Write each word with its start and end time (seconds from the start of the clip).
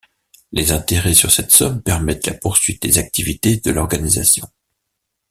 Les 0.51 0.71
intérêt 0.71 1.13
sur 1.13 1.29
cette 1.29 1.51
somme 1.51 1.83
permettent 1.83 2.25
la 2.25 2.33
poursuite 2.33 2.81
des 2.81 2.97
activités 2.97 3.57
de 3.57 3.69
l'organisation. 3.69 4.47